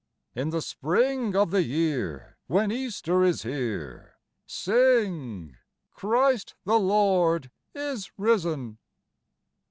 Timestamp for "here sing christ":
3.43-6.55